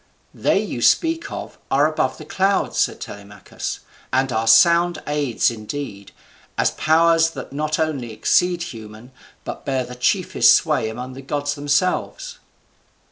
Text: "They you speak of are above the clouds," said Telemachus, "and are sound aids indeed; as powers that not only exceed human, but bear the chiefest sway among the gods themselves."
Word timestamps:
"They 0.33 0.59
you 0.59 0.81
speak 0.81 1.31
of 1.31 1.59
are 1.69 1.85
above 1.85 2.17
the 2.17 2.25
clouds," 2.25 2.79
said 2.79 2.99
Telemachus, 2.99 3.81
"and 4.11 4.31
are 4.31 4.47
sound 4.47 4.97
aids 5.05 5.51
indeed; 5.51 6.11
as 6.57 6.71
powers 6.71 7.29
that 7.29 7.53
not 7.53 7.77
only 7.77 8.11
exceed 8.11 8.63
human, 8.63 9.11
but 9.43 9.63
bear 9.63 9.83
the 9.83 9.93
chiefest 9.93 10.55
sway 10.55 10.89
among 10.89 11.13
the 11.13 11.21
gods 11.21 11.53
themselves." 11.53 12.39